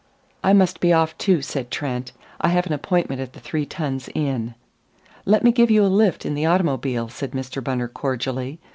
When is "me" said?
5.43-5.51